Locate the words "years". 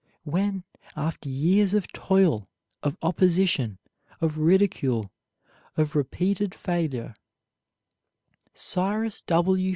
1.29-1.75